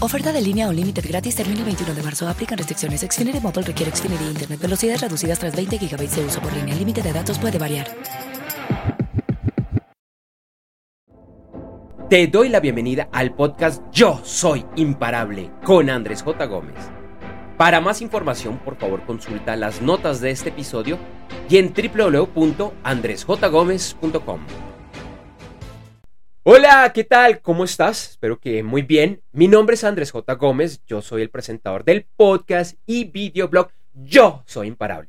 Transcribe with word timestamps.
Oferta 0.00 0.32
de 0.32 0.40
línea 0.42 0.68
o 0.68 0.72
límite 0.72 1.00
gratis 1.00 1.36
termina 1.36 1.60
el 1.60 1.66
21 1.66 1.94
de 1.94 2.02
marzo. 2.02 2.28
Aplican 2.28 2.58
restricciones. 2.58 3.00
Xfinity 3.00 3.38
Mobile 3.40 3.62
requiere 3.62 3.90
Xfinity 3.94 4.24
Internet. 4.24 4.60
Velocidades 4.60 5.00
reducidas 5.00 5.38
tras 5.38 5.54
20 5.56 5.78
GB 5.78 6.10
de 6.10 6.24
uso 6.24 6.40
por 6.40 6.52
línea. 6.52 6.74
El 6.74 6.80
límite 6.80 7.00
de 7.02 7.12
datos 7.12 7.38
puede 7.38 7.58
variar. 7.58 7.86
Te 12.10 12.26
doy 12.26 12.48
la 12.50 12.60
bienvenida 12.60 13.08
al 13.12 13.34
podcast 13.34 13.82
Yo 13.90 14.20
Soy 14.22 14.66
Imparable 14.76 15.50
con 15.64 15.88
Andrés 15.88 16.22
J. 16.22 16.44
Gómez. 16.44 16.76
Para 17.56 17.80
más 17.80 18.02
información, 18.02 18.58
por 18.58 18.76
favor, 18.76 19.06
consulta 19.06 19.56
las 19.56 19.80
notas 19.80 20.20
de 20.20 20.30
este 20.30 20.50
episodio 20.50 20.98
y 21.48 21.56
en 21.56 21.72
www.andresjgomez.com. 21.72 24.40
Hola, 26.46 26.92
¿qué 26.92 27.04
tal? 27.04 27.40
¿Cómo 27.40 27.64
estás? 27.64 28.10
Espero 28.10 28.38
que 28.38 28.62
muy 28.62 28.82
bien. 28.82 29.22
Mi 29.32 29.48
nombre 29.48 29.76
es 29.76 29.82
Andrés 29.82 30.10
J. 30.10 30.34
Gómez, 30.34 30.82
yo 30.86 31.00
soy 31.00 31.22
el 31.22 31.30
presentador 31.30 31.84
del 31.84 32.04
podcast 32.18 32.78
y 32.84 33.04
videoblog 33.04 33.70
Yo 33.94 34.42
Soy 34.44 34.68
Imparable. 34.68 35.08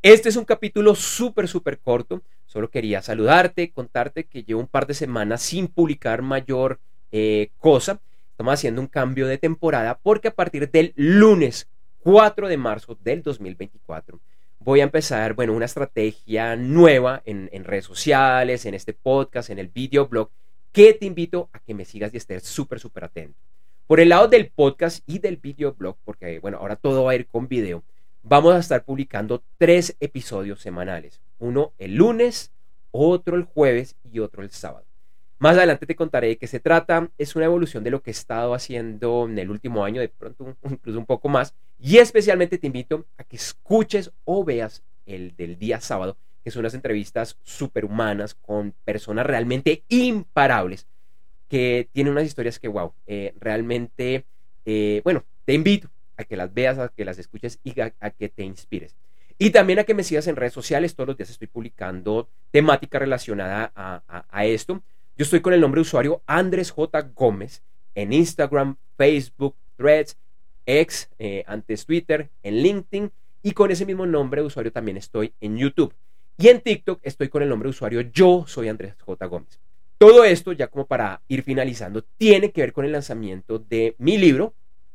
Este 0.00 0.30
es 0.30 0.36
un 0.36 0.46
capítulo 0.46 0.94
súper, 0.94 1.48
súper 1.48 1.80
corto. 1.80 2.22
Solo 2.46 2.70
quería 2.70 3.02
saludarte, 3.02 3.72
contarte 3.72 4.24
que 4.24 4.42
llevo 4.42 4.60
un 4.60 4.68
par 4.68 4.86
de 4.86 4.94
semanas 4.94 5.42
sin 5.42 5.68
publicar 5.68 6.22
mayor 6.22 6.80
eh, 7.12 7.50
cosa. 7.58 8.00
Estamos 8.30 8.54
haciendo 8.54 8.80
un 8.80 8.86
cambio 8.86 9.26
de 9.26 9.36
temporada 9.36 10.00
porque 10.02 10.28
a 10.28 10.34
partir 10.34 10.70
del 10.70 10.94
lunes 10.96 11.68
4 11.98 12.48
de 12.48 12.56
marzo 12.56 12.96
del 13.02 13.22
2024 13.22 14.18
voy 14.60 14.80
a 14.80 14.84
empezar, 14.84 15.34
bueno, 15.34 15.52
una 15.52 15.66
estrategia 15.66 16.56
nueva 16.56 17.20
en, 17.26 17.50
en 17.52 17.64
redes 17.64 17.84
sociales, 17.84 18.64
en 18.64 18.72
este 18.72 18.94
podcast, 18.94 19.50
en 19.50 19.58
el 19.58 19.68
videoblog, 19.68 20.30
que 20.72 20.94
te 20.94 21.06
invito 21.06 21.48
a 21.52 21.58
que 21.58 21.74
me 21.74 21.84
sigas 21.84 22.12
y 22.14 22.16
estés 22.16 22.44
súper, 22.44 22.80
súper 22.80 23.04
atento. 23.04 23.38
Por 23.86 24.00
el 24.00 24.10
lado 24.10 24.28
del 24.28 24.48
podcast 24.50 25.02
y 25.06 25.18
del 25.18 25.36
videoblog, 25.36 25.96
porque, 26.04 26.38
bueno, 26.38 26.58
ahora 26.58 26.76
todo 26.76 27.04
va 27.04 27.12
a 27.12 27.16
ir 27.16 27.26
con 27.26 27.48
video 27.48 27.82
vamos 28.22 28.54
a 28.54 28.58
estar 28.58 28.84
publicando 28.84 29.42
tres 29.58 29.96
episodios 30.00 30.60
semanales. 30.60 31.20
Uno 31.38 31.72
el 31.78 31.94
lunes, 31.94 32.52
otro 32.90 33.36
el 33.36 33.44
jueves 33.44 33.96
y 34.10 34.18
otro 34.18 34.42
el 34.42 34.50
sábado. 34.50 34.84
Más 35.38 35.56
adelante 35.56 35.86
te 35.86 35.96
contaré 35.96 36.28
de 36.28 36.36
qué 36.36 36.46
se 36.46 36.60
trata. 36.60 37.10
Es 37.16 37.34
una 37.34 37.46
evolución 37.46 37.82
de 37.82 37.90
lo 37.90 38.02
que 38.02 38.10
he 38.10 38.12
estado 38.12 38.52
haciendo 38.52 39.26
en 39.26 39.38
el 39.38 39.50
último 39.50 39.84
año, 39.84 40.00
de 40.00 40.08
pronto 40.08 40.54
incluso 40.70 40.98
un 40.98 41.06
poco 41.06 41.28
más. 41.28 41.54
Y 41.78 41.96
especialmente 41.96 42.58
te 42.58 42.66
invito 42.66 43.06
a 43.16 43.24
que 43.24 43.36
escuches 43.36 44.12
o 44.24 44.44
veas 44.44 44.82
el 45.06 45.34
del 45.36 45.58
día 45.58 45.80
sábado, 45.80 46.16
que 46.42 46.50
son 46.50 46.60
unas 46.60 46.74
entrevistas 46.74 47.36
superhumanas 47.42 48.34
con 48.34 48.74
personas 48.84 49.26
realmente 49.26 49.84
imparables, 49.88 50.86
que 51.48 51.88
tienen 51.92 52.12
unas 52.12 52.26
historias 52.26 52.58
que, 52.58 52.68
wow, 52.68 52.92
eh, 53.06 53.34
realmente, 53.38 54.24
eh, 54.64 55.00
bueno, 55.04 55.24
te 55.44 55.54
invito 55.54 55.90
a 56.16 56.24
que 56.24 56.36
las 56.36 56.52
veas, 56.54 56.78
a 56.78 56.88
que 56.88 57.04
las 57.04 57.18
escuches 57.18 57.58
y 57.64 57.78
a, 57.80 57.90
que 57.90 58.28
te 58.28 58.44
inspires. 58.44 58.94
Y 59.38 59.50
también 59.50 59.78
a 59.78 59.84
que 59.84 59.94
me 59.94 60.04
sigas 60.04 60.26
en 60.26 60.36
redes 60.36 60.52
sociales. 60.52 60.94
Todos 60.94 61.08
los 61.08 61.16
días 61.16 61.30
estoy 61.30 61.48
publicando 61.48 62.28
temática 62.50 62.98
relacionada 62.98 63.72
a, 63.74 64.44
esto. 64.44 64.82
Yo 65.16 65.24
estoy 65.24 65.40
con 65.40 65.54
el 65.54 65.60
nombre 65.60 65.78
de 65.78 65.82
usuario 65.82 66.22
Andrés 66.26 66.70
J. 66.70 67.00
Gómez 67.14 67.62
en 67.94 68.12
Instagram, 68.12 68.76
Facebook, 68.96 69.56
Threads, 69.76 70.18
X, 70.66 71.08
eh, 71.18 71.42
antes 71.46 71.86
Twitter, 71.86 72.30
en 72.42 72.62
LinkedIn. 72.62 73.10
Y 73.42 73.52
con 73.52 73.70
ese 73.70 73.86
mismo 73.86 74.04
nombre 74.04 74.42
de 74.42 74.46
usuario 74.46 74.72
también 74.72 74.98
estoy 74.98 75.32
en 75.40 75.56
YouTube. 75.56 75.94
Y 76.40 76.48
en 76.48 76.62
TikTok 76.62 77.00
estoy 77.02 77.28
con 77.28 77.42
el 77.42 77.50
nombre 77.50 77.66
de 77.66 77.72
usuario 77.72 78.00
Yo 78.00 78.46
Soy 78.46 78.70
Andrés 78.70 78.94
J. 78.98 79.26
Gómez. 79.26 79.60
Todo 79.98 80.24
esto, 80.24 80.52
ya 80.52 80.68
como 80.68 80.86
para 80.86 81.20
ir 81.28 81.42
finalizando, 81.42 82.02
tiene 82.16 82.50
que 82.50 82.62
ver 82.62 82.72
con 82.72 82.86
el 82.86 82.92
lanzamiento 82.92 83.58
de 83.58 83.94
mi 83.98 84.16
libro, 84.16 84.54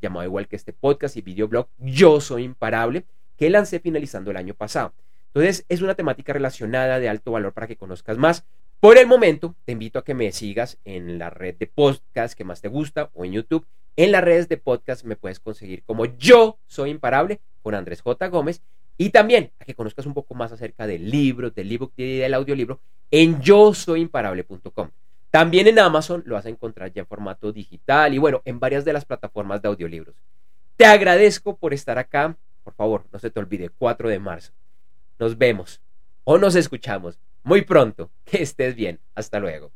llamado 0.00 0.24
igual 0.24 0.48
que 0.48 0.56
este 0.56 0.72
podcast 0.72 1.14
y 1.18 1.20
videoblog 1.20 1.68
Yo 1.76 2.22
Soy 2.22 2.44
Imparable, 2.44 3.04
que 3.36 3.50
lancé 3.50 3.80
finalizando 3.80 4.30
el 4.30 4.38
año 4.38 4.54
pasado. 4.54 4.94
Entonces 5.26 5.66
es 5.68 5.82
una 5.82 5.94
temática 5.94 6.32
relacionada 6.32 6.98
de 7.00 7.10
alto 7.10 7.32
valor 7.32 7.52
para 7.52 7.66
que 7.66 7.76
conozcas 7.76 8.16
más. 8.16 8.46
Por 8.80 8.96
el 8.96 9.06
momento, 9.06 9.54
te 9.66 9.72
invito 9.72 9.98
a 9.98 10.04
que 10.04 10.14
me 10.14 10.32
sigas 10.32 10.78
en 10.86 11.18
la 11.18 11.28
red 11.28 11.56
de 11.56 11.66
podcast 11.66 12.34
que 12.34 12.44
más 12.44 12.62
te 12.62 12.68
gusta 12.68 13.10
o 13.12 13.26
en 13.26 13.32
YouTube. 13.32 13.66
En 13.96 14.10
las 14.10 14.24
redes 14.24 14.48
de 14.48 14.56
podcast 14.56 15.04
me 15.04 15.16
puedes 15.16 15.38
conseguir 15.38 15.82
como 15.82 16.06
Yo 16.06 16.58
Soy 16.66 16.88
Imparable 16.88 17.40
con 17.60 17.74
Andrés 17.74 18.00
J. 18.00 18.26
Gómez. 18.28 18.62
Y 18.98 19.10
también 19.10 19.52
a 19.58 19.64
que 19.64 19.74
conozcas 19.74 20.06
un 20.06 20.14
poco 20.14 20.34
más 20.34 20.52
acerca 20.52 20.86
del 20.86 21.10
libro, 21.10 21.50
del 21.50 21.70
ebook 21.70 21.92
y 21.96 22.18
del 22.18 22.34
audiolibro 22.34 22.80
en 23.10 23.40
yo 23.40 23.74
soy 23.74 24.00
imparable.com. 24.00 24.90
También 25.30 25.66
en 25.66 25.78
Amazon 25.78 26.22
lo 26.26 26.34
vas 26.34 26.46
a 26.46 26.48
encontrar 26.48 26.92
ya 26.92 27.02
en 27.02 27.06
formato 27.06 27.52
digital 27.52 28.14
y 28.14 28.18
bueno, 28.18 28.40
en 28.44 28.58
varias 28.58 28.84
de 28.84 28.92
las 28.92 29.04
plataformas 29.04 29.60
de 29.60 29.68
audiolibros. 29.68 30.16
Te 30.76 30.86
agradezco 30.86 31.56
por 31.56 31.74
estar 31.74 31.98
acá. 31.98 32.36
Por 32.64 32.74
favor, 32.74 33.04
no 33.12 33.18
se 33.18 33.30
te 33.30 33.38
olvide, 33.38 33.70
4 33.70 34.08
de 34.08 34.18
marzo. 34.18 34.52
Nos 35.18 35.36
vemos 35.36 35.80
o 36.24 36.38
nos 36.38 36.54
escuchamos 36.54 37.18
muy 37.42 37.62
pronto. 37.62 38.10
Que 38.24 38.42
estés 38.42 38.74
bien. 38.74 38.98
Hasta 39.14 39.38
luego. 39.38 39.70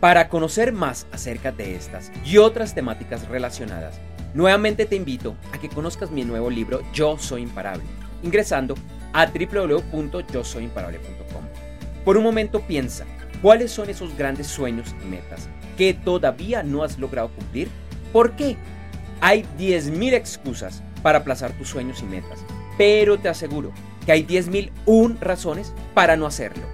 Para 0.00 0.30
conocer 0.30 0.72
más 0.72 1.06
acerca 1.12 1.52
de 1.52 1.74
estas 1.74 2.10
y 2.24 2.38
otras 2.38 2.74
temáticas 2.74 3.28
relacionadas, 3.28 4.00
nuevamente 4.34 4.86
te 4.86 4.96
invito 4.96 5.36
a 5.52 5.58
que 5.58 5.68
conozcas 5.68 6.10
mi 6.10 6.24
nuevo 6.24 6.50
libro 6.50 6.80
Yo 6.92 7.16
Soy 7.18 7.42
Imparable, 7.42 7.84
ingresando 8.22 8.74
a 9.12 9.26
www.yosoyimparable.com. 9.26 11.44
Por 12.04 12.16
un 12.16 12.24
momento 12.24 12.60
piensa, 12.66 13.04
¿Cuáles 13.42 13.72
son 13.72 13.88
esos 13.88 14.16
grandes 14.18 14.48
sueños 14.48 14.94
y 15.02 15.06
metas 15.06 15.48
que 15.78 15.94
todavía 15.94 16.62
no 16.62 16.82
has 16.82 16.98
logrado 16.98 17.30
cumplir? 17.30 17.68
¿Por 18.12 18.32
qué? 18.32 18.56
Hay 19.22 19.46
10.000 19.58 20.12
excusas 20.12 20.82
para 21.02 21.20
aplazar 21.20 21.52
tus 21.52 21.68
sueños 21.68 22.02
y 22.02 22.04
metas, 22.04 22.44
pero 22.76 23.18
te 23.18 23.30
aseguro 23.30 23.72
que 24.04 24.12
hay 24.12 24.26
10.001 24.26 25.18
razones 25.20 25.72
para 25.94 26.16
no 26.16 26.26
hacerlo. 26.26 26.64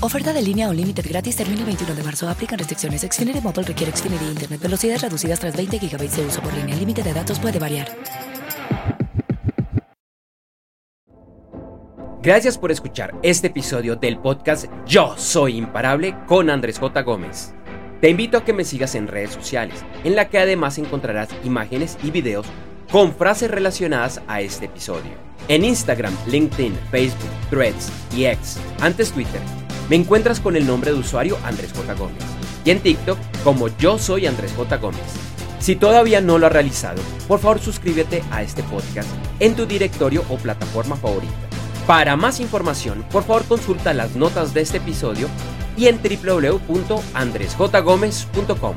Oferta 0.00 0.32
de 0.32 0.40
línea 0.40 0.68
o 0.68 0.72
límite 0.72 1.02
gratis 1.02 1.34
termina 1.34 1.58
el 1.58 1.66
21 1.66 1.92
de 1.96 2.02
marzo. 2.04 2.28
Aplican 2.28 2.56
restricciones. 2.56 3.02
Xfinity 3.02 3.40
Mobile 3.40 3.64
requiere 3.64 3.90
Xfinity 3.90 4.26
Internet. 4.26 4.60
Velocidades 4.60 5.02
reducidas 5.02 5.40
tras 5.40 5.56
20 5.56 5.76
GB 5.76 5.98
de 5.98 6.24
uso 6.24 6.40
por 6.40 6.54
línea. 6.54 6.74
El 6.74 6.80
límite 6.80 7.02
de 7.02 7.12
datos 7.12 7.40
puede 7.40 7.58
variar. 7.58 7.88
Gracias 12.22 12.56
por 12.56 12.70
escuchar 12.70 13.18
este 13.24 13.48
episodio 13.48 13.96
del 13.96 14.18
podcast 14.18 14.66
Yo 14.86 15.14
Soy 15.16 15.56
Imparable 15.56 16.14
con 16.26 16.48
Andrés 16.48 16.78
J. 16.78 17.02
Gómez. 17.02 17.54
Te 18.00 18.08
invito 18.08 18.38
a 18.38 18.44
que 18.44 18.52
me 18.52 18.64
sigas 18.64 18.94
en 18.94 19.08
redes 19.08 19.30
sociales, 19.30 19.84
en 20.04 20.14
la 20.14 20.28
que 20.28 20.38
además 20.38 20.78
encontrarás 20.78 21.28
imágenes 21.42 21.98
y 22.04 22.12
videos 22.12 22.46
con 22.92 23.12
frases 23.14 23.50
relacionadas 23.50 24.22
a 24.28 24.40
este 24.42 24.66
episodio. 24.66 25.10
En 25.48 25.64
Instagram, 25.64 26.14
LinkedIn, 26.26 26.78
Facebook, 26.90 27.30
Threads 27.50 27.90
y 28.14 28.26
X, 28.26 28.58
antes 28.80 29.10
Twitter, 29.10 29.40
me 29.88 29.96
encuentras 29.96 30.40
con 30.40 30.56
el 30.56 30.66
nombre 30.66 30.92
de 30.92 30.98
usuario 30.98 31.38
Andrés 31.44 31.72
J. 31.74 31.94
Gómez. 31.94 32.22
Y 32.64 32.70
en 32.70 32.80
TikTok 32.80 33.18
como 33.44 33.68
Yo 33.78 33.98
Soy 33.98 34.26
Andrés 34.26 34.52
J. 34.56 34.76
Gómez. 34.76 35.00
Si 35.60 35.76
todavía 35.76 36.20
no 36.20 36.38
lo 36.38 36.46
has 36.46 36.52
realizado, 36.52 37.00
por 37.26 37.40
favor 37.40 37.58
suscríbete 37.60 38.22
a 38.30 38.42
este 38.42 38.62
podcast 38.62 39.08
en 39.40 39.56
tu 39.56 39.66
directorio 39.66 40.24
o 40.28 40.36
plataforma 40.36 40.94
favorita. 40.96 41.34
Para 41.86 42.16
más 42.16 42.40
información, 42.40 43.04
por 43.10 43.24
favor 43.24 43.44
consulta 43.44 43.94
las 43.94 44.14
notas 44.14 44.52
de 44.54 44.60
este 44.60 44.76
episodio 44.78 45.26
y 45.76 45.86
en 45.86 46.00
www.andresjgomez.com. 46.02 48.76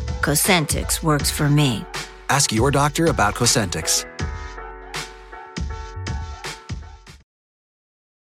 Cosentix 0.21 1.01
works 1.01 1.31
for 1.31 1.49
me. 1.49 1.83
Ask 2.29 2.51
your 2.51 2.69
doctor 2.69 3.07
about 3.07 3.33
Cosentix. 3.33 4.05